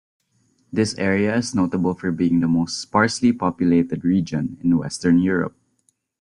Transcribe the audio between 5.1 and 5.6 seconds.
Europe.